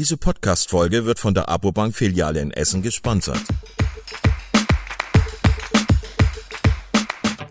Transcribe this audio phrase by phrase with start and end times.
[0.00, 3.42] Diese Podcast-Folge wird von der Abobank-Filiale in Essen gesponsert.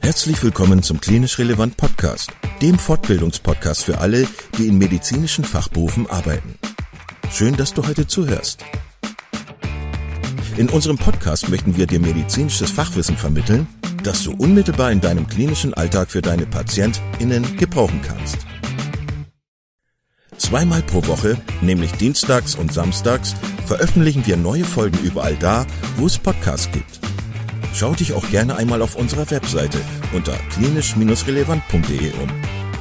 [0.01, 4.27] Herzlich willkommen zum Klinisch Relevant Podcast, dem Fortbildungspodcast für alle,
[4.57, 6.55] die in medizinischen Fachberufen arbeiten.
[7.31, 8.65] Schön, dass du heute zuhörst.
[10.57, 13.67] In unserem Podcast möchten wir dir medizinisches Fachwissen vermitteln,
[14.01, 18.48] das du unmittelbar in deinem klinischen Alltag für deine PatientInnen gebrauchen kannst.
[20.49, 23.35] Zweimal pro Woche, nämlich dienstags und samstags,
[23.67, 25.67] veröffentlichen wir neue Folgen überall da,
[25.97, 26.99] wo es Podcasts gibt.
[27.75, 29.77] Schau dich auch gerne einmal auf unserer Webseite
[30.11, 32.29] unter klinisch-relevant.de um.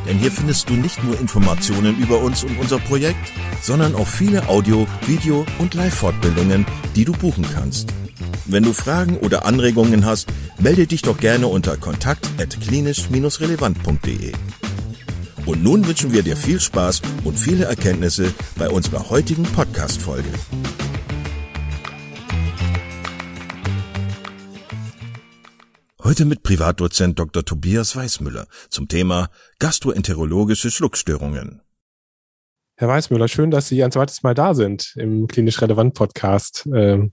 [0.08, 4.48] Denn hier findest du nicht nur Informationen über uns und unser Projekt, sondern auch viele
[4.48, 6.64] Audio-, Video- und Live-Fortbildungen,
[6.96, 7.92] die du buchen kannst.
[8.46, 14.32] Wenn du Fragen oder Anregungen hast, melde dich doch gerne unter kontakt.klinisch-relevant.de.
[15.48, 20.28] Und nun wünschen wir dir viel Spaß und viele Erkenntnisse bei unserer heutigen Podcast-Folge.
[26.04, 27.46] Heute mit Privatdozent Dr.
[27.46, 31.62] Tobias Weißmüller zum Thema gastroenterologische Schluckstörungen.
[32.76, 36.68] Herr Weißmüller, schön, dass Sie ein zweites Mal da sind im Klinisch Relevant Podcast.
[36.74, 37.12] Ähm,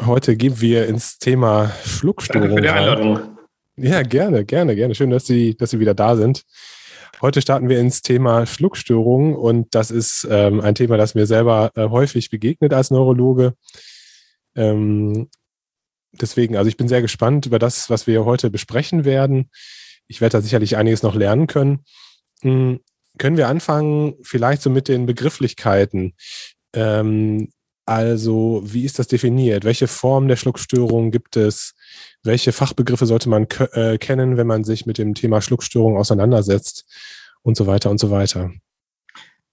[0.00, 2.62] heute gehen wir ins Thema Schluckstörungen.
[2.62, 3.38] Danke für die Einladung.
[3.76, 4.94] Ja, gerne, gerne, gerne.
[4.94, 6.44] Schön, dass Sie, dass Sie wieder da sind.
[7.22, 11.70] Heute starten wir ins Thema Schluckstörungen und das ist ähm, ein Thema, das mir selber
[11.76, 13.54] äh, häufig begegnet als Neurologe.
[14.56, 15.30] Ähm,
[16.10, 19.50] deswegen, also ich bin sehr gespannt über das, was wir heute besprechen werden.
[20.08, 21.84] Ich werde da sicherlich einiges noch lernen können.
[22.40, 22.80] Hm,
[23.18, 26.14] können wir anfangen, vielleicht so mit den Begrifflichkeiten?
[26.74, 27.52] Ähm,
[27.94, 29.64] also, wie ist das definiert?
[29.64, 31.74] Welche Form der Schluckstörung gibt es?
[32.22, 36.86] welche Fachbegriffe sollte man äh, kennen, wenn man sich mit dem Thema Schluckstörung auseinandersetzt
[37.42, 38.52] und so weiter und so weiter.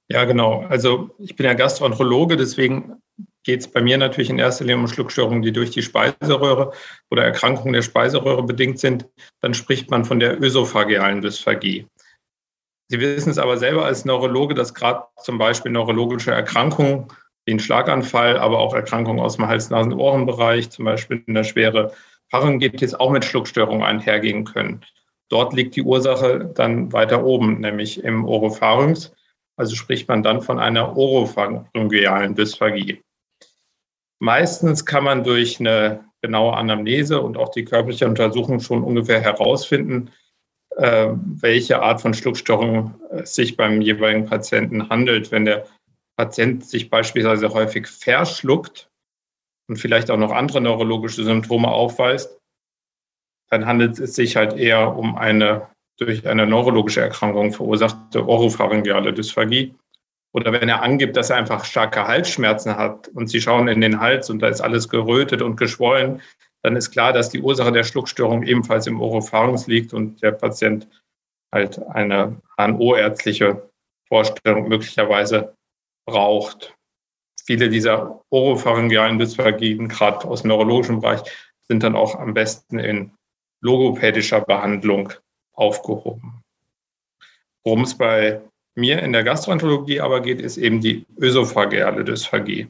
[0.08, 0.62] Ja, genau.
[0.70, 2.96] Also ich bin ja Gastroenterologe, deswegen
[3.44, 6.74] geht es bei mir natürlich in erster Linie um Schluckstörungen, die durch die Speiseröhre
[7.10, 9.08] oder Erkrankungen der Speiseröhre bedingt sind.
[9.42, 11.88] Dann spricht man von der ösophagealen Dysphagie.
[12.92, 17.08] Sie wissen es aber selber als Neurologe, dass gerade zum Beispiel neurologische Erkrankungen
[17.52, 21.94] ein Schlaganfall, aber auch Erkrankungen aus dem Hals-Nasen-Ohren-Bereich, zum Beispiel eine schwere
[22.30, 24.82] Pharyngitis auch mit Schluckstörungen einhergehen können.
[25.30, 29.14] Dort liegt die Ursache dann weiter oben, nämlich im Oropharynx.
[29.58, 33.02] Also spricht man dann von einer oropharyngealen Dysphagie.
[34.20, 40.12] Meistens kann man durch eine genaue Anamnese und auch die körperliche Untersuchung schon ungefähr herausfinden,
[40.78, 41.08] äh,
[41.42, 45.32] welche Art von Schluckstörung es sich beim jeweiligen Patienten handelt.
[45.32, 45.66] Wenn der
[46.20, 48.90] Patient sich beispielsweise häufig verschluckt,
[49.70, 52.38] und vielleicht auch noch andere neurologische Symptome aufweist,
[53.50, 59.76] dann handelt es sich halt eher um eine durch eine neurologische Erkrankung verursachte oropharyngeale Dysphagie.
[60.34, 64.00] Oder wenn er angibt, dass er einfach starke Halsschmerzen hat und Sie schauen in den
[64.00, 66.22] Hals und da ist alles gerötet und geschwollen,
[66.64, 70.88] dann ist klar, dass die Ursache der Schluckstörung ebenfalls im Oropharynx liegt und der Patient
[71.54, 73.70] halt eine HNO-ärztliche
[74.08, 75.54] Vorstellung möglicherweise
[76.10, 76.76] braucht
[77.50, 81.22] viele dieser oropharyngealen Dysphagien, gerade aus dem neurologischen Bereich,
[81.68, 83.12] sind dann auch am besten in
[83.62, 85.14] logopädischer Behandlung
[85.54, 86.44] aufgehoben.
[87.64, 88.42] Worum es bei
[88.76, 92.68] mir in der Gastroenterologie aber geht, ist eben die ösophageale Dysphagie.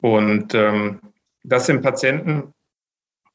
[0.00, 1.00] Und ähm,
[1.44, 2.52] das sind Patienten,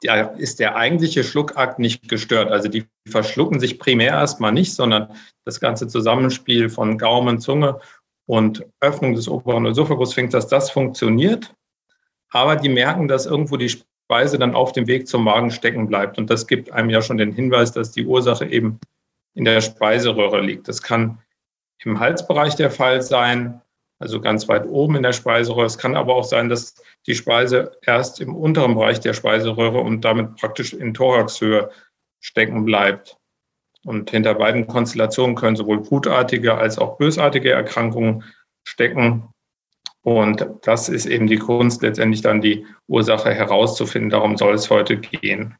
[0.01, 2.51] da ist der eigentliche Schluckakt nicht gestört.
[2.51, 5.15] Also die verschlucken sich primär erstmal nicht, sondern
[5.45, 7.79] das ganze Zusammenspiel von Gaumen, Zunge
[8.27, 11.55] und Öffnung des oberen Esophagus fängt, dass das funktioniert.
[12.29, 16.17] Aber die merken, dass irgendwo die Speise dann auf dem Weg zum Magen stecken bleibt.
[16.17, 18.79] Und das gibt einem ja schon den Hinweis, dass die Ursache eben
[19.33, 20.67] in der Speiseröhre liegt.
[20.67, 21.19] Das kann
[21.83, 23.61] im Halsbereich der Fall sein,
[23.99, 25.65] also ganz weit oben in der Speiseröhre.
[25.65, 30.01] Es kann aber auch sein, dass die Speise erst im unteren Bereich der Speiseröhre und
[30.01, 31.69] damit praktisch in Thoraxhöhe
[32.19, 33.16] stecken bleibt.
[33.87, 38.25] Und hinter beiden Konstellationen können sowohl gutartige als auch bösartige Erkrankungen
[38.67, 39.29] stecken.
[40.01, 44.09] Und das ist eben die Kunst, letztendlich dann die Ursache herauszufinden.
[44.09, 45.55] Darum soll es heute gehen.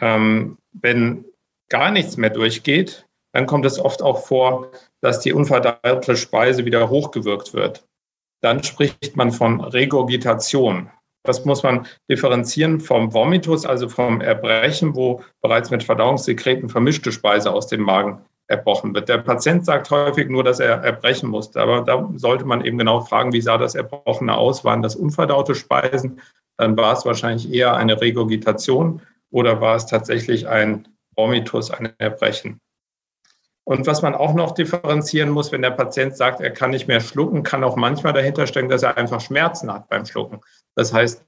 [0.00, 1.26] Ähm, wenn
[1.68, 4.70] gar nichts mehr durchgeht, dann kommt es oft auch vor,
[5.02, 7.86] dass die unverdaute Speise wieder hochgewirkt wird.
[8.40, 10.90] Dann spricht man von Regurgitation.
[11.26, 17.52] Das muss man differenzieren vom Vomitus, also vom Erbrechen, wo bereits mit Verdauungssekreten vermischte Speise
[17.52, 19.08] aus dem Magen erbrochen wird.
[19.08, 23.00] Der Patient sagt häufig nur, dass er erbrechen musste, aber da sollte man eben genau
[23.00, 24.64] fragen, wie sah das Erbrochene aus?
[24.64, 26.20] Waren das unverdaute Speisen?
[26.56, 32.60] Dann war es wahrscheinlich eher eine Regurgitation oder war es tatsächlich ein Vomitus, ein Erbrechen?
[33.68, 37.00] Und was man auch noch differenzieren muss, wenn der Patient sagt, er kann nicht mehr
[37.00, 40.40] schlucken, kann auch manchmal dahinter stecken, dass er einfach Schmerzen hat beim Schlucken.
[40.76, 41.26] Das heißt,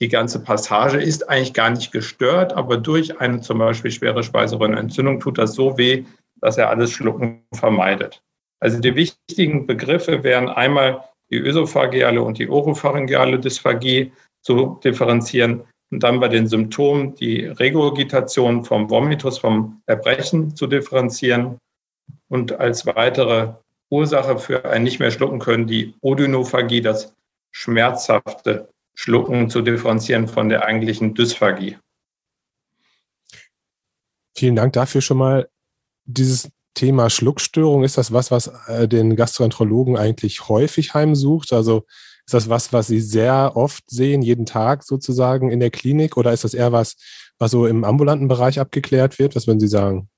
[0.00, 5.20] die ganze Passage ist eigentlich gar nicht gestört, aber durch eine zum Beispiel schwere Speiseröhrenentzündung
[5.20, 6.04] tut das so weh,
[6.40, 8.22] dass er alles Schlucken vermeidet.
[8.60, 16.02] Also die wichtigen Begriffe wären einmal die ösophageale und die oropharyngeale Dysphagie zu differenzieren und
[16.02, 21.58] dann bei den Symptomen die Regurgitation vom Vomitus, vom Erbrechen zu differenzieren
[22.28, 23.54] und als weitere
[23.90, 27.14] Ursache für ein nicht mehr schlucken können die Odynophagie, das
[27.50, 31.78] schmerzhafte Schlucken zu differenzieren von der eigentlichen Dysphagie.
[34.36, 35.48] Vielen Dank dafür schon mal.
[36.04, 41.52] Dieses Thema Schluckstörung, ist das was, was äh, den Gastroenterologen eigentlich häufig heimsucht?
[41.52, 41.84] Also
[42.28, 46.18] ist das was, was Sie sehr oft sehen, jeden Tag sozusagen in der Klinik?
[46.18, 46.96] Oder ist das eher was,
[47.38, 49.34] was so im ambulanten Bereich abgeklärt wird?
[49.34, 50.10] Was würden Sie sagen?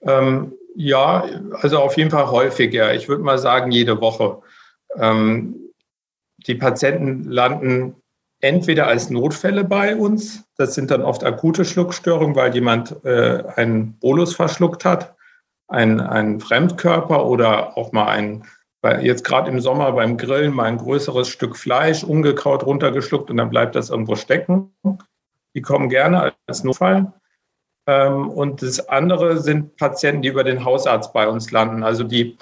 [0.00, 2.94] Ähm, ja, also auf jeden Fall häufiger.
[2.94, 4.38] Ich würde mal sagen, jede Woche.
[4.96, 5.54] Ähm,
[6.46, 7.96] die Patienten landen
[8.40, 13.98] entweder als Notfälle bei uns, das sind dann oft akute Schluckstörungen, weil jemand äh, einen
[13.98, 15.14] Bolus verschluckt hat,
[15.68, 18.08] ein, ein Fremdkörper oder auch mal
[18.82, 23.36] ein, jetzt gerade im Sommer beim Grillen mal ein größeres Stück Fleisch ungekaut runtergeschluckt und
[23.36, 24.74] dann bleibt das irgendwo stecken.
[25.54, 27.12] Die kommen gerne als Notfall.
[27.86, 32.38] Ähm, und das andere sind Patienten, die über den Hausarzt bei uns landen, also die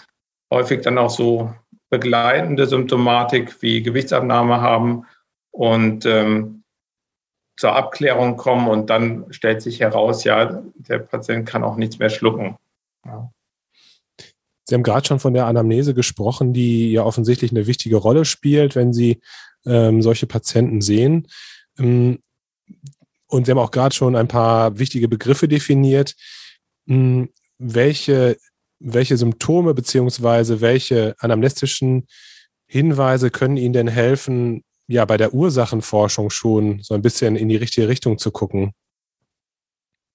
[0.52, 1.52] häufig dann auch so
[1.90, 5.06] begleitende Symptomatik wie Gewichtsabnahme haben
[5.52, 6.62] und ähm,
[7.58, 12.10] zur Abklärung kommen und dann stellt sich heraus, ja, der Patient kann auch nichts mehr
[12.10, 12.56] schlucken.
[13.04, 13.30] Ja.
[14.68, 18.76] Sie haben gerade schon von der Anamnese gesprochen, die ja offensichtlich eine wichtige Rolle spielt,
[18.76, 19.22] wenn Sie
[19.64, 21.26] ähm, solche Patienten sehen.
[21.78, 22.18] Ähm,
[23.28, 26.14] und Sie haben auch gerade schon ein paar wichtige Begriffe definiert.
[26.86, 28.36] Ähm, welche
[28.78, 32.06] welche Symptome beziehungsweise welche anamnestischen
[32.66, 37.56] Hinweise können Ihnen denn helfen, ja, bei der Ursachenforschung schon so ein bisschen in die
[37.56, 38.72] richtige Richtung zu gucken?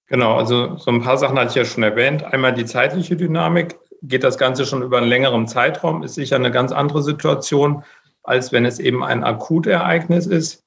[0.06, 2.22] Genau, also so ein paar Sachen hatte ich ja schon erwähnt.
[2.22, 3.76] Einmal die zeitliche Dynamik.
[4.06, 7.84] Geht das Ganze schon über einen längeren Zeitraum, ist sicher eine ganz andere Situation,
[8.22, 10.62] als wenn es eben ein Akutereignis ist.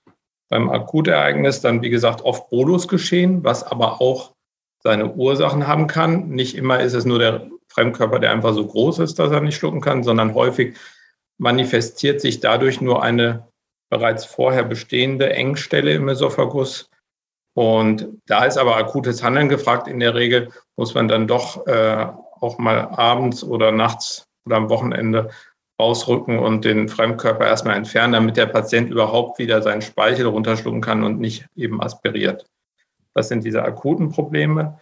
[0.50, 4.34] Beim Akutereignis dann, wie gesagt, oft Bolus geschehen, was aber auch
[4.82, 6.30] seine Ursachen haben kann.
[6.30, 9.58] Nicht immer ist es nur der Fremdkörper, der einfach so groß ist, dass er nicht
[9.58, 10.78] schlucken kann, sondern häufig
[11.38, 13.48] manifestiert sich dadurch nur eine
[13.90, 16.90] bereits vorher bestehende Engstelle im Esophagus.
[17.54, 19.88] Und da ist aber akutes Handeln gefragt.
[19.88, 22.08] In der Regel muss man dann doch äh,
[22.42, 25.30] auch mal abends oder nachts oder am Wochenende
[25.80, 31.04] rausrücken und den Fremdkörper erstmal entfernen, damit der Patient überhaupt wieder seinen Speichel runterschlucken kann
[31.04, 32.46] und nicht eben aspiriert.
[33.14, 34.80] Das sind diese akuten Probleme.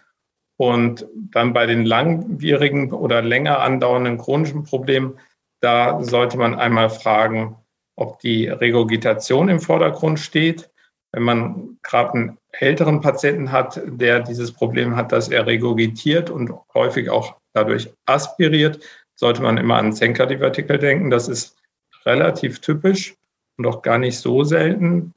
[0.57, 5.19] Und dann bei den langwierigen oder länger andauernden chronischen Problemen,
[5.61, 7.57] da sollte man einmal fragen,
[7.97, 10.69] ob die Regurgitation im Vordergrund steht.
[11.11, 16.53] Wenn man gerade einen älteren Patienten hat, der dieses Problem hat, dass er regurgitiert und
[16.73, 18.83] häufig auch dadurch aspiriert,
[19.15, 21.09] sollte man immer an Zenker-Divertikel denken.
[21.09, 21.57] Das ist
[22.05, 23.15] relativ typisch
[23.57, 25.13] und auch gar nicht so selten.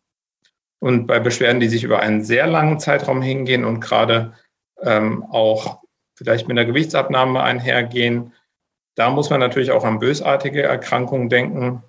[0.80, 4.34] Und bei Beschwerden, die sich über einen sehr langen Zeitraum hingehen und gerade
[4.80, 5.82] ähm, auch
[6.16, 8.32] vielleicht mit einer Gewichtsabnahme einhergehen.
[8.94, 11.82] Da muss man natürlich auch an bösartige Erkrankungen denken.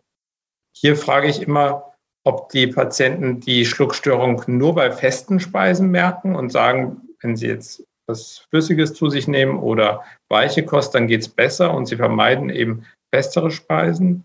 [0.76, 6.52] Hier frage ich immer, ob die Patienten die Schluckstörung nur bei festen Speisen merken und
[6.52, 11.30] sagen, wenn sie jetzt was Flüssiges zu sich nehmen oder weiche Kost, dann geht es
[11.30, 14.24] besser und sie vermeiden eben festere Speisen.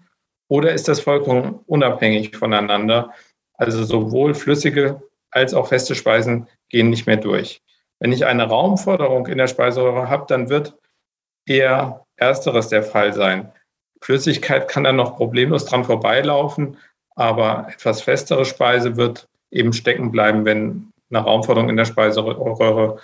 [0.49, 3.13] Oder ist das vollkommen unabhängig voneinander?
[3.57, 7.61] Also sowohl flüssige als auch feste Speisen gehen nicht mehr durch.
[8.01, 10.77] Wenn ich eine Raumforderung in der Speiseröhre habe, dann wird
[11.47, 13.53] eher ersteres der Fall sein.
[14.01, 16.77] Flüssigkeit kann dann noch problemlos dran vorbeilaufen,
[17.17, 22.99] aber etwas festere Speise wird eben stecken bleiben, wenn eine Raumforderung in der Speiseröhre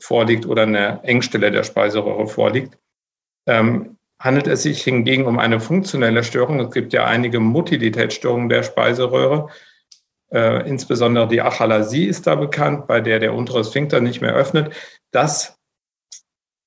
[0.00, 2.78] vorliegt oder eine Engstelle der Speiseröhre vorliegt.
[3.46, 8.62] Ähm, handelt es sich hingegen um eine funktionelle Störung, es gibt ja einige Motilitätsstörungen der
[8.62, 9.48] Speiseröhre,
[10.32, 14.74] äh, insbesondere die Achalasie ist da bekannt, bei der der untere Sphinkter nicht mehr öffnet.
[15.10, 15.58] Das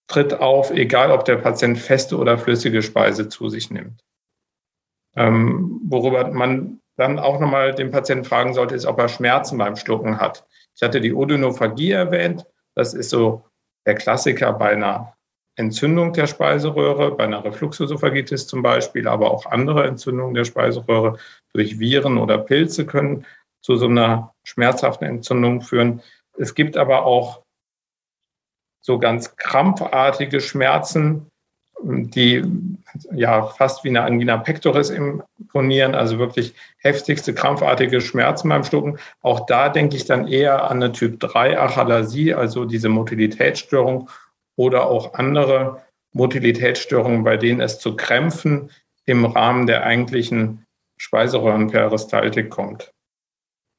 [0.08, 4.04] tritt auf, egal ob der Patient feste oder flüssige Speise zu sich nimmt.
[5.16, 9.76] Ähm, worüber man dann auch nochmal den Patienten fragen sollte, ist, ob er Schmerzen beim
[9.76, 10.46] Schlucken hat.
[10.76, 12.46] Ich hatte die Odynophagie erwähnt.
[12.76, 13.46] Das ist so
[13.86, 15.16] der Klassiker bei einer
[15.58, 21.18] Entzündung der Speiseröhre, bei einer Refluxosophagitis zum Beispiel, aber auch andere Entzündungen der Speiseröhre
[21.54, 23.26] durch Viren oder Pilze können
[23.64, 26.02] zu so einer schmerzhaften Entzündung führen.
[26.38, 27.44] Es gibt aber auch
[28.82, 31.30] so ganz krampfartige Schmerzen,
[31.84, 32.44] die
[33.12, 38.98] ja fast wie eine Angina pectoris imponieren, also wirklich heftigste krampfartige Schmerzen beim Schlucken.
[39.22, 44.10] Auch da denke ich dann eher an eine Typ 3 Achalasie, also diese Motilitätsstörung
[44.56, 45.82] oder auch andere
[46.14, 48.72] Motilitätsstörungen, bei denen es zu Krämpfen
[49.06, 50.66] im Rahmen der eigentlichen
[50.98, 52.92] Speiseröhrenperistaltik kommt.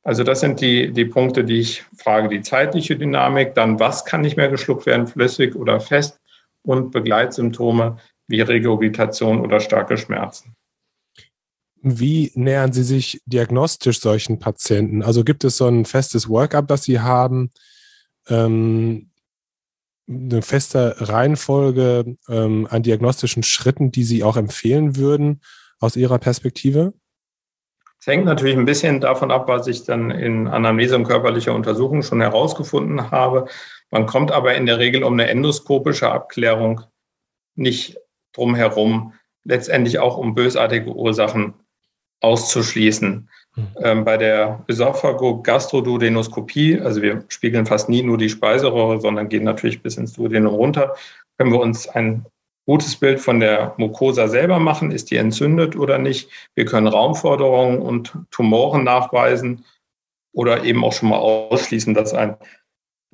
[0.05, 2.29] Also das sind die, die Punkte, die ich frage.
[2.29, 6.21] Die zeitliche Dynamik, dann was kann nicht mehr geschluckt werden, flüssig oder fest
[6.67, 7.97] und Begleitsymptome
[8.29, 10.55] wie Regurgitation oder starke Schmerzen.
[11.81, 15.03] Wie nähern Sie sich diagnostisch solchen Patienten?
[15.03, 17.51] Also gibt es so ein festes Workup, das Sie haben,
[18.29, 19.11] ähm,
[20.09, 25.41] eine feste Reihenfolge ähm, an diagnostischen Schritten, die Sie auch empfehlen würden
[25.79, 26.93] aus Ihrer Perspektive?
[28.01, 32.03] Es hängt natürlich ein bisschen davon ab, was ich dann in Anamnese und körperlicher Untersuchung
[32.03, 33.47] schon herausgefunden habe.
[33.91, 36.83] Man kommt aber in der Regel um eine endoskopische Abklärung
[37.55, 37.99] nicht
[38.35, 39.15] drum herum,
[39.45, 41.55] letztendlich auch um bösartige Ursachen
[42.21, 43.29] auszuschließen.
[43.55, 43.69] Mhm.
[43.83, 49.83] Ähm, bei der Esophago-Gastroduodenoskopie, also wir spiegeln fast nie nur die Speiseröhre, sondern gehen natürlich
[49.83, 50.95] bis ins Duodenum runter,
[51.39, 52.27] können wir uns ein
[52.67, 54.91] gutes Bild von der Mucosa selber machen.
[54.91, 56.31] Ist die entzündet oder nicht?
[56.55, 59.65] Wir können Raumforderungen und Tumoren nachweisen
[60.33, 62.37] oder eben auch schon mal ausschließen, dass ein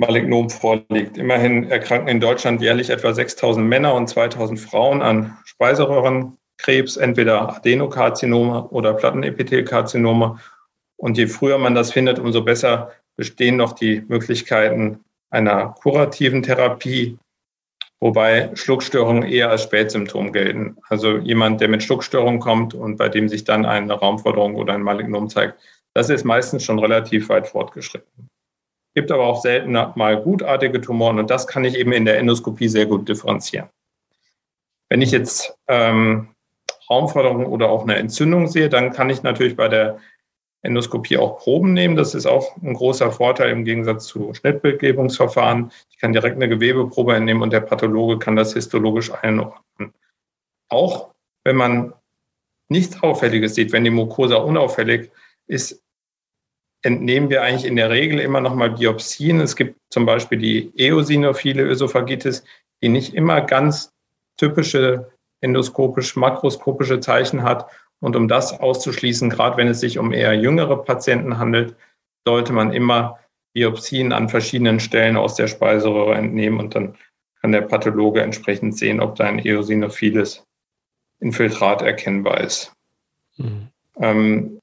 [0.03, 1.17] Malignom vorliegt.
[1.17, 8.69] Immerhin erkranken in Deutschland jährlich etwa 6000 Männer und 2000 Frauen an Speiseröhrenkrebs, entweder Adenokarzinome
[8.69, 10.39] oder Plattenepithelkarzinome.
[10.97, 17.19] Und je früher man das findet, umso besser bestehen noch die Möglichkeiten einer kurativen Therapie
[18.03, 20.77] wobei Schluckstörungen eher als Spätsymptom gelten.
[20.89, 24.83] Also jemand, der mit Schluckstörungen kommt und bei dem sich dann eine Raumforderung oder ein
[24.83, 25.55] Malignom zeigt,
[25.95, 28.29] das ist meistens schon relativ weit fortgeschritten.
[28.95, 32.69] Gibt aber auch selten mal gutartige Tumoren und das kann ich eben in der Endoskopie
[32.69, 33.69] sehr gut differenzieren.
[34.89, 36.29] Wenn ich jetzt ähm,
[36.91, 39.99] Raumforderungen oder auch eine Entzündung sehe, dann kann ich natürlich bei der
[40.63, 41.97] Endoskopie auch Proben nehmen.
[41.97, 45.73] Das ist auch ein großer Vorteil im Gegensatz zu Schnittbildgebungsverfahren.
[45.91, 49.93] Ich kann direkt eine Gewebeprobe entnehmen und der Pathologe kann das histologisch einordnen.
[50.69, 51.11] Auch
[51.45, 51.95] wenn man
[52.69, 55.11] nichts Auffälliges sieht, wenn die Mucosa unauffällig
[55.47, 55.83] ist,
[56.83, 59.41] entnehmen wir eigentlich in der Regel immer noch mal Biopsien.
[59.41, 62.45] Es gibt zum Beispiel die eosinophile Ösophagitis,
[62.83, 63.93] die nicht immer ganz
[64.37, 65.11] typische
[65.41, 67.67] endoskopisch, makroskopische Zeichen hat
[68.01, 71.77] und um das auszuschließen, gerade wenn es sich um eher jüngere Patienten handelt,
[72.25, 73.19] sollte man immer
[73.53, 76.97] Biopsien an verschiedenen Stellen aus der Speiseröhre entnehmen und dann
[77.41, 80.45] kann der Pathologe entsprechend sehen, ob da ein eosinophiles
[81.21, 82.73] Infiltrat erkennbar ist.
[83.37, 83.69] Mhm.
[83.97, 84.62] Ähm,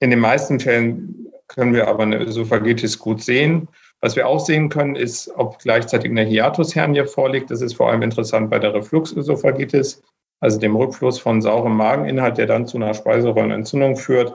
[0.00, 3.68] in den meisten Fällen können wir aber eine Ösophagitis gut sehen.
[4.00, 7.50] Was wir auch sehen können, ist, ob gleichzeitig eine Hiatushernie vorliegt.
[7.50, 10.02] Das ist vor allem interessant bei der Refluxösophagitis
[10.44, 14.34] also dem Rückfluss von saurem Mageninhalt, der dann zu einer Speiseröhrenentzündung führt.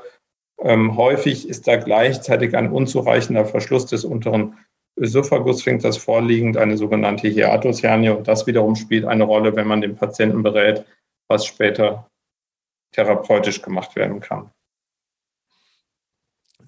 [0.60, 4.58] Ähm, häufig ist da gleichzeitig ein unzureichender Verschluss des unteren
[4.98, 8.10] Ösophagussphinkters vorliegend, eine sogenannte Hiatushernie.
[8.10, 10.84] Und das wiederum spielt eine Rolle, wenn man den Patienten berät,
[11.28, 12.10] was später
[12.92, 14.50] therapeutisch gemacht werden kann.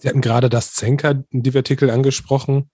[0.02, 2.72] Sie hatten gerade das Zenker-Divertikel angesprochen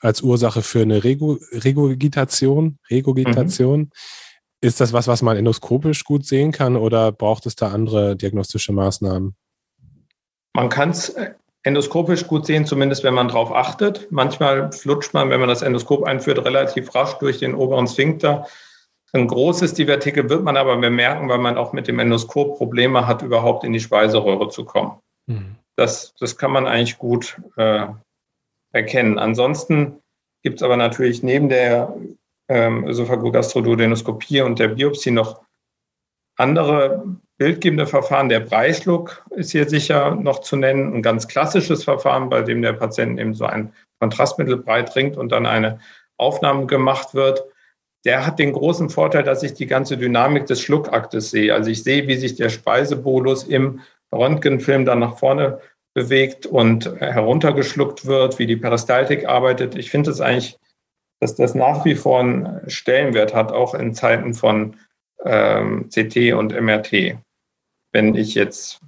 [0.00, 2.78] als Ursache für eine Regurgitation.
[2.90, 3.80] Regurgitation.
[3.80, 3.90] Mhm.
[4.62, 8.72] Ist das was, was man endoskopisch gut sehen kann oder braucht es da andere diagnostische
[8.72, 9.36] Maßnahmen?
[10.54, 11.14] Man kann es
[11.64, 14.10] endoskopisch gut sehen, zumindest wenn man darauf achtet.
[14.10, 18.46] Manchmal flutscht man, wenn man das Endoskop einführt, relativ rasch durch den oberen Sphinkter.
[19.12, 23.20] Ein großes Divertikel wird man aber bemerken, weil man auch mit dem Endoskop Probleme hat,
[23.20, 24.92] überhaupt in die Speiseröhre zu kommen.
[25.26, 25.56] Mhm.
[25.76, 27.86] Das, das kann man eigentlich gut äh,
[28.72, 29.18] erkennen.
[29.18, 30.00] Ansonsten
[30.42, 31.96] gibt es aber natürlich neben der
[32.48, 35.42] ähm, Ösophagogastroduodenoskopie und der Biopsie noch
[36.36, 37.04] andere
[37.38, 38.28] bildgebende Verfahren.
[38.28, 40.94] Der Breischluck ist hier sicher noch zu nennen.
[40.94, 45.30] Ein ganz klassisches Verfahren, bei dem der Patient eben so ein Kontrastmittel breit trinkt und
[45.30, 45.80] dann eine
[46.16, 47.44] Aufnahme gemacht wird.
[48.04, 51.54] Der hat den großen Vorteil, dass ich die ganze Dynamik des Schluckaktes sehe.
[51.54, 53.80] Also ich sehe, wie sich der Speisebolus im
[54.14, 55.60] Röntgenfilm dann nach vorne
[55.94, 59.76] bewegt und heruntergeschluckt wird, wie die Peristaltik arbeitet.
[59.76, 60.58] Ich finde es eigentlich
[61.24, 64.76] dass das nach wie vor einen Stellenwert hat, auch in Zeiten von
[65.24, 67.16] ähm, CT und MRT.
[67.92, 68.80] Wenn ich jetzt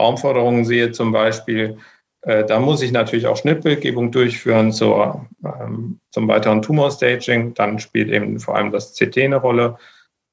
[0.00, 1.76] Raumforderungen sehe zum Beispiel,
[2.22, 7.52] äh, da muss ich natürlich auch Schnittbildgebung durchführen zur, ähm, zum weiteren Tumorstaging.
[7.52, 9.76] Dann spielt eben vor allem das CT eine Rolle.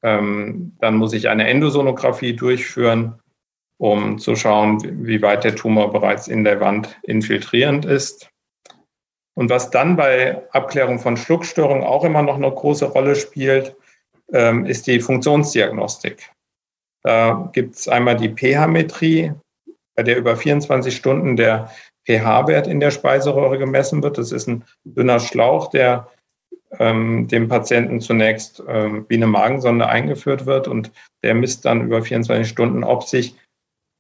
[0.02, 3.20] Ähm, dann muss ich eine Endosonographie durchführen,
[3.80, 8.30] um zu schauen, wie weit der Tumor bereits in der Wand infiltrierend ist.
[9.36, 13.76] Und was dann bei Abklärung von Schluckstörungen auch immer noch eine große Rolle spielt,
[14.34, 16.30] ähm, ist die Funktionsdiagnostik.
[17.04, 19.32] Da gibt es einmal die pH-Metrie,
[19.96, 21.72] bei der über 24 Stunden der
[22.06, 24.18] pH-Wert in der Speiseröhre gemessen wird.
[24.18, 26.10] Das ist ein dünner Schlauch, der
[26.78, 30.92] ähm, dem Patienten zunächst ähm, wie eine Magensonde eingeführt wird und
[31.24, 33.36] der misst dann über 24 Stunden, ob sich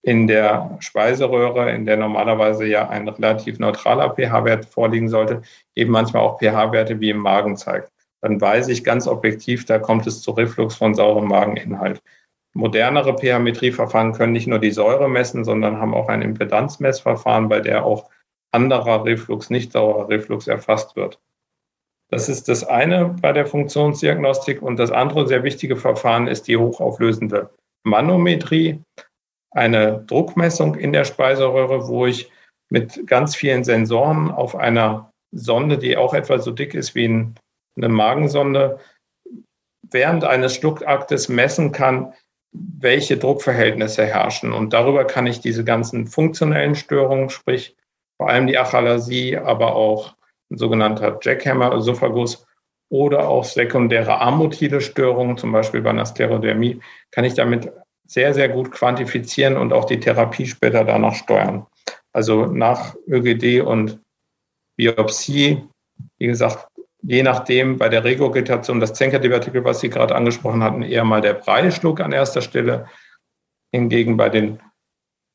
[0.01, 5.41] in der Speiseröhre, in der normalerweise ja ein relativ neutraler pH-Wert vorliegen sollte,
[5.75, 7.91] eben manchmal auch pH-Werte wie im Magen zeigt.
[8.21, 12.01] Dann weiß ich ganz objektiv, da kommt es zu Reflux von saurem Mageninhalt.
[12.53, 17.85] Modernere pH-Metrieverfahren können nicht nur die Säure messen, sondern haben auch ein Impedanzmessverfahren, bei der
[17.85, 18.09] auch
[18.51, 21.19] anderer Reflux, nicht saurer Reflux erfasst wird.
[22.09, 24.61] Das ist das eine bei der Funktionsdiagnostik.
[24.61, 27.51] Und das andere sehr wichtige Verfahren ist die hochauflösende
[27.83, 28.81] Manometrie,
[29.51, 32.31] eine Druckmessung in der Speiseröhre, wo ich
[32.69, 37.05] mit ganz vielen Sensoren auf einer Sonde, die auch etwa so dick ist wie
[37.75, 38.79] eine Magensonde,
[39.91, 42.13] während eines Schluckaktes messen kann,
[42.51, 44.53] welche Druckverhältnisse herrschen.
[44.53, 47.75] Und darüber kann ich diese ganzen funktionellen Störungen, sprich
[48.17, 50.15] vor allem die Achalasie, aber auch
[50.51, 52.45] ein sogenannter Jackhammer-Esophagus
[52.91, 57.71] oder auch sekundäre amotile Störungen, zum Beispiel bei einer Sklerodermie, kann ich damit
[58.09, 61.67] sehr, sehr gut quantifizieren und auch die Therapie später danach steuern.
[62.11, 64.01] Also nach ÖGD und
[64.75, 65.63] Biopsie,
[66.17, 66.67] wie gesagt,
[67.03, 71.35] je nachdem bei der Regurgitation, das Zenker-Divertikel, was Sie gerade angesprochen hatten, eher mal der
[71.35, 72.87] Breischluck an erster Stelle.
[73.71, 74.59] Hingegen bei den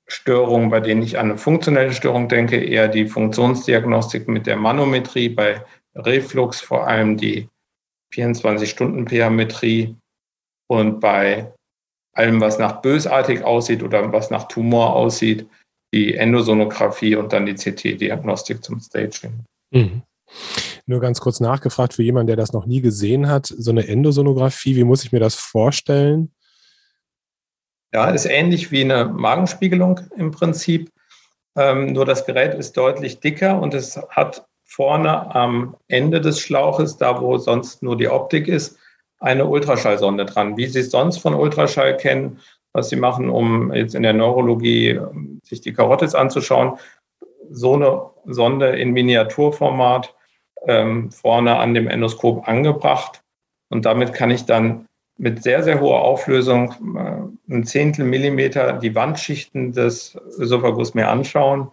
[0.09, 5.29] Störungen, bei denen ich an eine funktionelle Störung denke, eher die Funktionsdiagnostik mit der Manometrie,
[5.29, 5.65] bei
[5.95, 7.49] Reflux vor allem die
[8.13, 9.95] 24-Stunden-PH-Metrie
[10.67, 11.55] und bei
[12.15, 15.49] allem, was nach bösartig aussieht oder was nach Tumor aussieht,
[15.93, 19.45] die Endosonographie und dann die CT-Diagnostik zum Staging.
[19.71, 20.03] Mhm.
[20.87, 24.77] Nur ganz kurz nachgefragt für jemanden, der das noch nie gesehen hat, so eine Endosonographie,
[24.77, 26.33] wie muss ich mir das vorstellen?
[27.93, 30.91] Ja, ist ähnlich wie eine Magenspiegelung im Prinzip.
[31.57, 36.97] Ähm, nur das Gerät ist deutlich dicker und es hat vorne am Ende des Schlauches,
[36.97, 38.77] da wo sonst nur die Optik ist,
[39.25, 40.57] eine Ultraschallsonde dran.
[40.57, 42.41] Wie Sie es sonst von Ultraschall kennen,
[42.73, 46.79] was Sie machen, um jetzt in der Neurologie ähm, sich die Karotis anzuschauen,
[47.51, 50.15] so eine Sonde in Miniaturformat
[50.67, 53.23] ähm, vorne an dem Endoskop angebracht.
[53.71, 58.95] Und damit kann ich dann mit sehr, sehr hoher Auflösung äh, ein Zehntel Millimeter die
[58.95, 61.71] Wandschichten des Ösophagus mir anschauen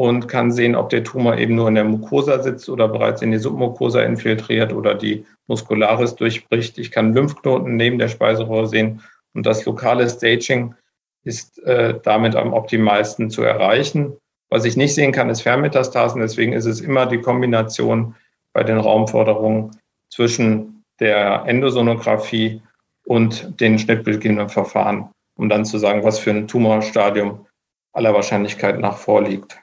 [0.00, 3.32] und kann sehen, ob der Tumor eben nur in der Mucosa sitzt oder bereits in
[3.32, 6.78] die Submucosa infiltriert oder die Muscularis durchbricht.
[6.78, 9.02] Ich kann Lymphknoten neben der Speiseröhre sehen
[9.34, 10.74] und das lokale Staging
[11.22, 14.16] ist äh, damit am optimalsten zu erreichen.
[14.48, 16.22] Was ich nicht sehen kann, ist Fernmetastasen.
[16.22, 18.14] Deswegen ist es immer die Kombination
[18.54, 19.76] bei den Raumforderungen
[20.08, 22.62] zwischen der Endosonographie
[23.04, 27.46] und den schnittbildgebenden Verfahren, um dann zu sagen, was für ein Tumorstadium
[27.92, 29.60] aller Wahrscheinlichkeit nach vorliegt.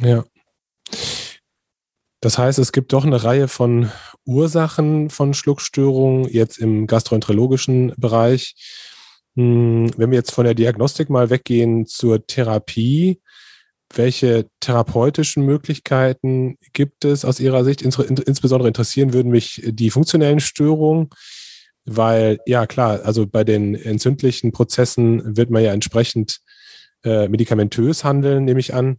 [0.00, 0.24] Ja.
[2.20, 3.90] Das heißt, es gibt doch eine Reihe von
[4.24, 8.54] Ursachen von Schluckstörungen jetzt im gastroenterologischen Bereich.
[9.36, 13.20] Hm, wenn wir jetzt von der Diagnostik mal weggehen zur Therapie,
[13.94, 17.82] welche therapeutischen Möglichkeiten gibt es aus Ihrer Sicht?
[17.82, 21.10] Insbesondere interessieren würden mich die funktionellen Störungen,
[21.84, 26.40] weil, ja klar, also bei den entzündlichen Prozessen wird man ja entsprechend
[27.04, 28.98] äh, medikamentös handeln, nehme ich an.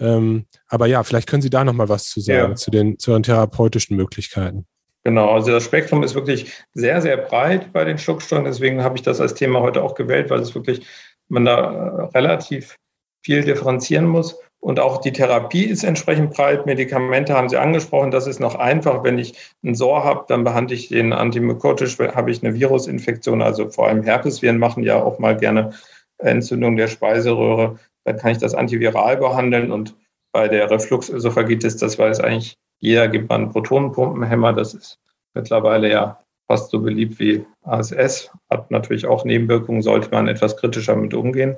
[0.00, 2.54] Ähm, aber ja, vielleicht können Sie da nochmal was zu sagen, ja.
[2.54, 4.66] zu, den, zu den therapeutischen Möglichkeiten.
[5.04, 8.44] Genau, also das Spektrum ist wirklich sehr, sehr breit bei den Schlucksteuern.
[8.44, 10.86] Deswegen habe ich das als Thema heute auch gewählt, weil es wirklich,
[11.28, 12.76] man da relativ
[13.22, 14.38] viel differenzieren muss.
[14.62, 16.66] Und auch die Therapie ist entsprechend breit.
[16.66, 18.10] Medikamente haben Sie angesprochen.
[18.10, 19.02] Das ist noch einfach.
[19.02, 21.98] Wenn ich einen SOR habe, dann behandle ich den antimykotisch.
[21.98, 25.72] Habe ich eine Virusinfektion, also vor allem Herpesviren machen ja auch mal gerne
[26.18, 27.78] Entzündung der Speiseröhre.
[28.04, 29.72] Dann kann ich das antiviral behandeln.
[29.72, 29.94] Und
[30.32, 34.52] bei der Refluxösophagitis, das weiß eigentlich jeder, gibt man Protonenpumpenhemmer.
[34.52, 34.98] Das ist
[35.34, 38.30] mittlerweile ja fast so beliebt wie ASS.
[38.50, 41.56] Hat natürlich auch Nebenwirkungen, sollte man etwas kritischer mit umgehen.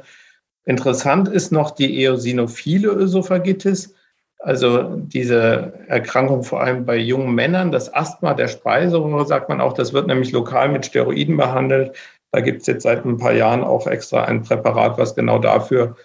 [0.64, 3.94] Interessant ist noch die eosinophile Ösophagitis,
[4.38, 7.72] also diese Erkrankung vor allem bei jungen Männern.
[7.72, 11.96] Das Asthma der Speiseröhre, sagt man auch, das wird nämlich lokal mit Steroiden behandelt.
[12.32, 15.96] Da gibt es jetzt seit ein paar Jahren auch extra ein Präparat, was genau dafür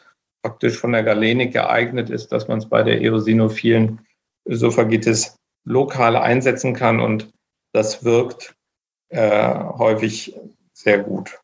[0.48, 4.00] praktisch von der Galenik geeignet ist, dass man es bei der eosinophilen
[4.48, 7.30] Ösophagitis lokal einsetzen kann und
[7.74, 8.56] das wirkt
[9.10, 10.34] äh, häufig
[10.72, 11.38] sehr gut.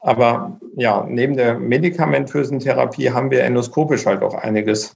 [0.00, 4.94] Aber ja, neben der medikamentösen Therapie haben wir endoskopisch halt auch einiges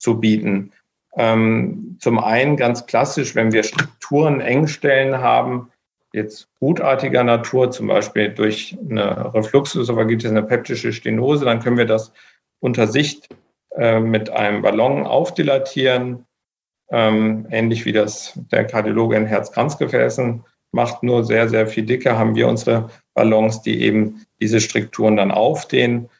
[0.00, 0.72] zu bieten.
[1.16, 5.70] Ähm, zum einen ganz klassisch, wenn wir Strukturen, Engstellen haben,
[6.12, 12.12] jetzt gutartiger Natur, zum Beispiel durch eine Refluxesophagitis, eine peptische Stenose, dann können wir das
[12.60, 13.28] unter Sicht
[13.76, 16.26] äh, mit einem Ballon aufdilatieren,
[16.90, 22.34] ähm, ähnlich wie das der Kardiologe in Herz-Kranzgefäßen macht, nur sehr, sehr viel dicker haben
[22.34, 26.10] wir unsere Ballons, die eben diese Strukturen dann aufdehnen.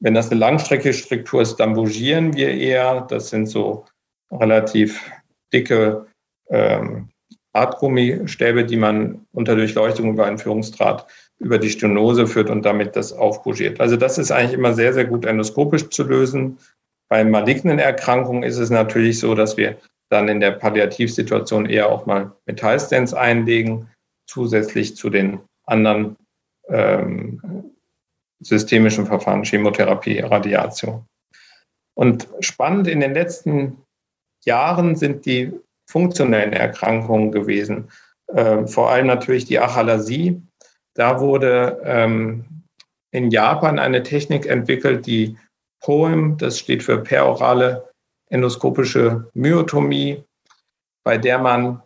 [0.00, 3.02] Wenn das eine langstreckige Struktur ist, dann bougieren wir eher.
[3.02, 3.84] Das sind so
[4.30, 5.10] relativ
[5.52, 6.06] dicke
[6.50, 7.08] ähm,
[7.54, 11.06] Hartgummistäbe, die man unter Durchleuchtung über einen Führungsdraht
[11.42, 13.80] über die Stenose führt und damit das aufbougiert.
[13.80, 16.58] Also das ist eigentlich immer sehr, sehr gut endoskopisch zu lösen.
[17.08, 19.76] Bei malignen Erkrankungen ist es natürlich so, dass wir
[20.08, 23.88] dann in der Palliativsituation eher auch mal Metallstents einlegen,
[24.26, 26.16] zusätzlich zu den anderen
[26.68, 27.72] ähm,
[28.40, 31.04] systemischen Verfahren, Chemotherapie, Radiation.
[31.94, 33.78] Und spannend in den letzten
[34.44, 35.52] Jahren sind die
[35.88, 37.90] funktionellen Erkrankungen gewesen.
[38.34, 40.40] Ähm, vor allem natürlich die Achalasie.
[40.94, 42.44] Da wurde ähm,
[43.12, 45.36] in Japan eine Technik entwickelt, die
[45.80, 47.88] POEM, das steht für perorale
[48.30, 50.22] endoskopische Myotomie,
[51.04, 51.82] bei der man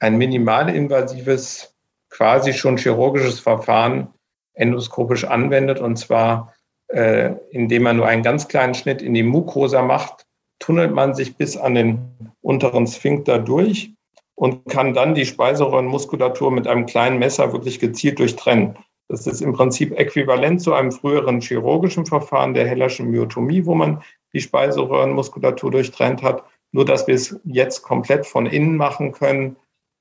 [0.00, 1.74] ein minimalinvasives,
[2.10, 4.14] quasi schon chirurgisches Verfahren
[4.54, 6.54] endoskopisch anwendet, und zwar
[6.88, 10.24] äh, indem man nur einen ganz kleinen Schnitt in die Mucosa macht,
[10.58, 13.92] tunnelt man sich bis an den unteren Sphinkter durch
[14.38, 18.78] und kann dann die Speiseröhrenmuskulatur mit einem kleinen Messer wirklich gezielt durchtrennen.
[19.08, 24.00] Das ist im Prinzip äquivalent zu einem früheren chirurgischen Verfahren der Hellerschen Myotomie, wo man
[24.32, 26.44] die Speiseröhrenmuskulatur durchtrennt hat.
[26.70, 29.56] Nur, dass wir es jetzt komplett von innen machen können,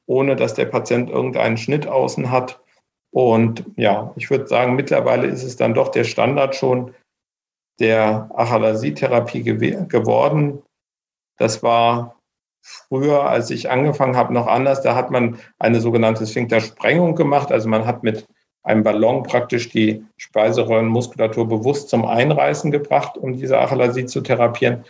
[0.05, 2.61] ohne dass der Patient irgendeinen Schnitt außen hat.
[3.11, 6.93] Und ja, ich würde sagen, mittlerweile ist es dann doch der Standard schon
[7.79, 10.61] der Achalasie-Therapie geworden.
[11.37, 12.16] Das war
[12.89, 14.81] früher, als ich angefangen habe, noch anders.
[14.81, 17.51] Da hat man eine sogenannte Sphinktersprengung gemacht.
[17.51, 18.27] Also man hat mit
[18.63, 24.83] einem Ballon praktisch die Speiseröhrenmuskulatur bewusst zum Einreißen gebracht, um diese Achalasie zu therapieren,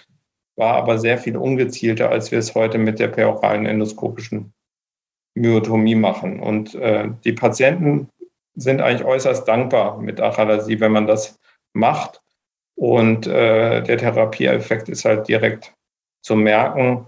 [0.55, 4.51] war aber sehr viel ungezielter, als wir es heute mit der peroralen endoskopischen
[5.35, 6.39] Myotomie machen.
[6.39, 8.09] Und äh, die Patienten
[8.55, 11.39] sind eigentlich äußerst dankbar mit Achalasie, wenn man das
[11.73, 12.21] macht.
[12.75, 15.75] Und äh, der Therapieeffekt ist halt direkt
[16.23, 17.07] zu merken.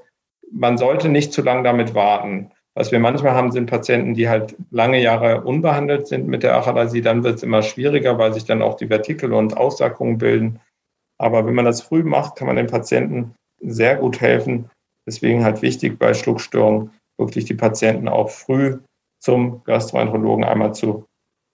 [0.52, 2.52] Man sollte nicht zu lange damit warten.
[2.76, 7.02] Was wir manchmal haben, sind Patienten, die halt lange Jahre unbehandelt sind mit der Achalasie.
[7.02, 10.60] Dann wird es immer schwieriger, weil sich dann auch die Vertikel und Aussackungen bilden.
[11.18, 14.70] Aber wenn man das früh macht, kann man den Patienten sehr gut helfen.
[15.06, 18.78] Deswegen halt wichtig bei Schluckstörungen wirklich die Patienten auch früh
[19.20, 21.06] zum Gastroenterologen einmal zu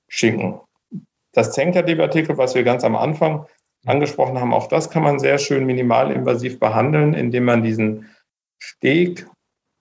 [0.07, 0.59] schicken.
[1.33, 3.45] Das Zenker-Divertikel, was wir ganz am Anfang
[3.85, 8.09] angesprochen haben, auch das kann man sehr schön minimalinvasiv behandeln, indem man diesen
[8.59, 9.27] Steg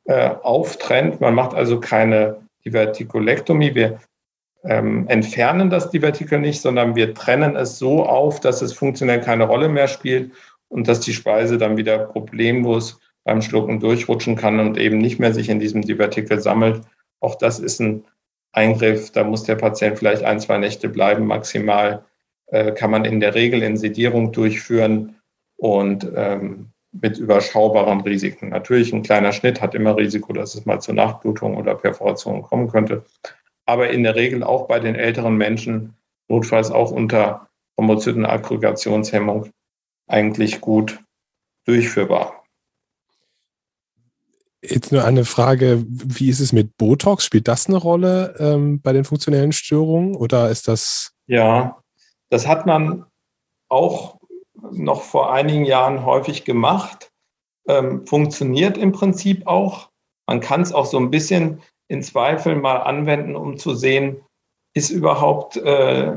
[0.05, 1.21] äh, auftrennt.
[1.21, 3.75] Man macht also keine Divertikulektomie.
[3.75, 3.99] Wir
[4.65, 9.45] ähm, entfernen das Divertikel nicht, sondern wir trennen es so auf, dass es funktionell keine
[9.45, 10.33] Rolle mehr spielt
[10.69, 15.33] und dass die Speise dann wieder problemlos beim Schlucken durchrutschen kann und eben nicht mehr
[15.33, 16.83] sich in diesem Divertikel sammelt.
[17.21, 18.05] Auch das ist ein
[18.53, 22.05] Eingriff, da muss der Patient vielleicht ein, zwei Nächte bleiben, maximal
[22.47, 25.17] äh, kann man in der Regel in Sedierung durchführen
[25.57, 28.51] und ähm, mit überschaubaren Risiken.
[28.51, 32.69] Natürlich ein kleiner Schnitt hat immer Risiko, dass es mal zur Nachblutung oder Perforation kommen
[32.69, 33.05] könnte.
[33.67, 35.95] Aber in der Regel auch bei den älteren Menschen,
[36.29, 39.51] notfalls auch unter Homozytenaggregationshemmung,
[40.07, 41.01] eigentlich gut
[41.67, 42.45] durchführbar.
[44.63, 47.25] Jetzt nur eine Frage, wie ist es mit Botox?
[47.25, 51.13] Spielt das eine Rolle ähm, bei den funktionellen Störungen oder ist das?
[51.27, 51.83] Ja,
[52.31, 53.05] das hat man
[53.69, 54.19] auch
[54.73, 57.11] noch vor einigen Jahren häufig gemacht.
[57.69, 59.91] Ähm, funktioniert im Prinzip auch.
[60.27, 64.17] Man kann es auch so ein bisschen in Zweifel mal anwenden, um zu sehen,
[64.75, 66.13] ist überhaupt äh,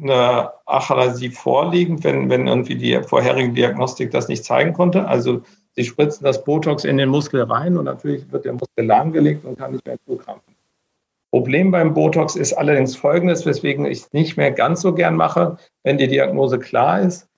[0.00, 5.06] eine Achalasie vorliegend, wenn, wenn irgendwie die vorherige Diagnostik das nicht zeigen konnte.
[5.06, 5.42] Also
[5.74, 9.58] sie spritzen das Botox in den Muskel rein und natürlich wird der Muskel lahmgelegt und
[9.58, 10.57] kann nicht mehr zukrampfen.
[11.30, 15.58] Problem beim Botox ist allerdings folgendes, weswegen ich es nicht mehr ganz so gern mache,
[15.82, 17.28] wenn die Diagnose klar ist.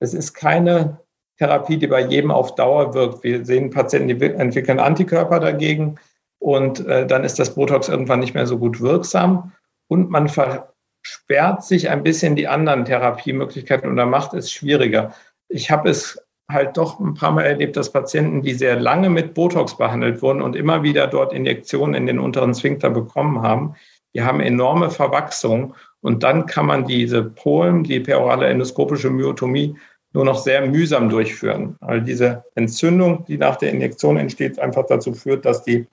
[0.00, 1.00] Es ist keine
[1.38, 3.22] Therapie, die bei jedem auf Dauer wirkt.
[3.22, 5.96] Wir sehen Patienten, die entwickeln Antikörper dagegen
[6.38, 9.52] und äh, dann ist das Botox irgendwann nicht mehr so gut wirksam
[9.88, 15.14] und man versperrt sich ein bisschen die anderen Therapiemöglichkeiten und dann macht es schwieriger.
[15.48, 19.34] Ich habe es halt doch ein paar Mal erlebt, dass Patienten, die sehr lange mit
[19.34, 23.74] Botox behandelt wurden und immer wieder dort Injektionen in den unteren Sphinkter bekommen haben,
[24.14, 29.76] die haben enorme Verwachsung und dann kann man diese Polen, die perorale endoskopische Myotomie,
[30.12, 31.76] nur noch sehr mühsam durchführen.
[31.80, 35.86] Weil diese Entzündung, die nach der Injektion entsteht, einfach dazu führt, dass die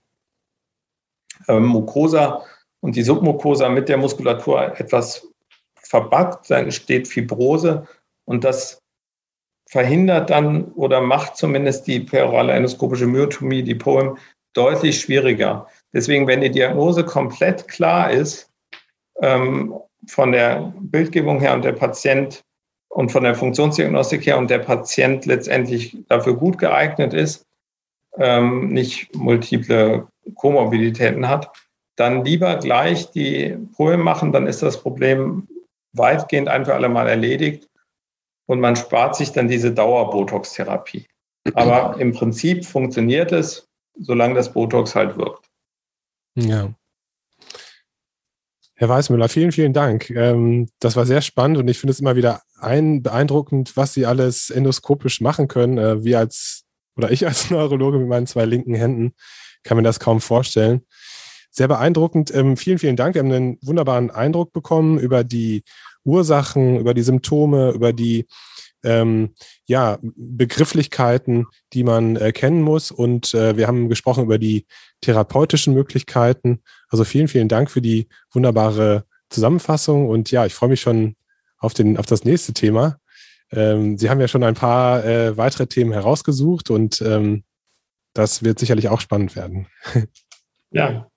[1.47, 2.43] ähm, Mucosa
[2.79, 5.27] und die Submucosa mit der Muskulatur etwas
[5.75, 7.85] verbackt, dann entsteht Fibrose
[8.25, 8.82] und das
[9.73, 14.17] verhindert dann oder macht zumindest die perorale endoskopische Myotomie, die POEM,
[14.53, 15.65] deutlich schwieriger.
[15.93, 18.51] Deswegen, wenn die Diagnose komplett klar ist,
[19.19, 19.73] ähm,
[20.05, 22.43] von der Bildgebung her und der Patient
[22.89, 27.47] und von der Funktionsdiagnostik her und der Patient letztendlich dafür gut geeignet ist,
[28.19, 30.05] ähm, nicht multiple
[30.35, 31.49] Komorbiditäten hat,
[31.95, 35.47] dann lieber gleich die Probe machen, dann ist das Problem
[35.93, 37.67] weitgehend ein für alle Mal erledigt
[38.45, 41.07] und man spart sich dann diese Dauer-Botox-Therapie.
[41.53, 43.67] Aber im Prinzip funktioniert es,
[43.99, 45.49] solange das Botox halt wirkt.
[46.35, 46.73] Ja.
[48.75, 50.09] Herr Weißmüller, vielen, vielen Dank.
[50.09, 54.05] Ähm, das war sehr spannend und ich finde es immer wieder ein, beeindruckend, was Sie
[54.05, 55.77] alles endoskopisch machen können.
[55.77, 56.63] Äh, wir als,
[56.97, 59.13] oder ich als Neurologe mit meinen zwei linken Händen
[59.63, 60.81] kann mir das kaum vorstellen.
[61.51, 62.33] Sehr beeindruckend.
[62.33, 63.13] Ähm, vielen, vielen Dank.
[63.13, 65.63] Wir haben einen wunderbaren Eindruck bekommen über die
[66.03, 68.25] Ursachen, über die Symptome, über die
[68.83, 69.33] ähm,
[69.65, 72.91] ja, Begrifflichkeiten, die man äh, muss.
[72.91, 74.65] Und äh, wir haben gesprochen über die
[75.01, 76.61] therapeutischen Möglichkeiten.
[76.89, 80.07] Also vielen, vielen Dank für die wunderbare Zusammenfassung.
[80.09, 81.15] Und ja, ich freue mich schon
[81.57, 82.99] auf, den, auf das nächste Thema.
[83.51, 87.43] Ähm, Sie haben ja schon ein paar äh, weitere Themen herausgesucht und ähm,
[88.13, 89.67] das wird sicherlich auch spannend werden.
[90.75, 91.07] Ja,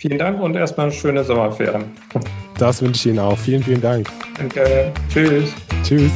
[0.00, 1.84] vielen Dank und erstmal eine schöne Sommerferien.
[2.58, 3.38] Das wünsche ich Ihnen auch.
[3.38, 4.08] Vielen, vielen Dank.
[4.36, 4.92] Danke.
[5.12, 5.52] Tschüss.
[5.84, 6.10] Tschüss.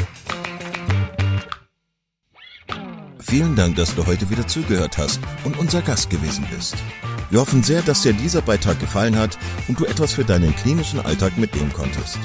[3.21, 6.77] Vielen Dank, dass du heute wieder zugehört hast und unser Gast gewesen bist.
[7.31, 11.01] Wir hoffen sehr, dass dir dieser Beitrag gefallen hat und du etwas für deinen klinischen
[11.01, 12.19] Alltag mitnehmen konntest.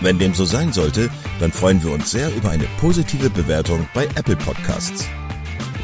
[0.00, 1.08] Wenn dem so sein sollte,
[1.40, 5.06] dann freuen wir uns sehr über eine positive Bewertung bei Apple Podcasts.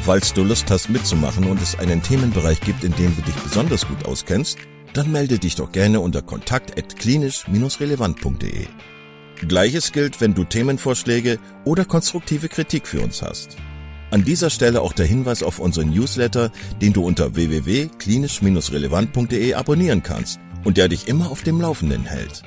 [0.01, 3.87] Falls du Lust hast mitzumachen und es einen Themenbereich gibt, in dem du dich besonders
[3.87, 4.57] gut auskennst,
[4.93, 8.67] dann melde dich doch gerne unter kontakt@klinisch-relevant.de.
[9.47, 13.57] Gleiches gilt, wenn du Themenvorschläge oder konstruktive Kritik für uns hast.
[14.11, 16.51] An dieser Stelle auch der Hinweis auf unseren Newsletter,
[16.81, 22.43] den du unter www.klinisch-relevant.de abonnieren kannst und der dich immer auf dem Laufenden hält.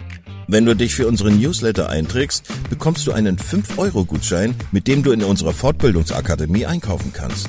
[0.49, 5.25] Wenn du dich für unseren Newsletter einträgst, bekommst du einen 5-Euro-Gutschein, mit dem du in
[5.25, 7.49] unserer Fortbildungsakademie einkaufen kannst.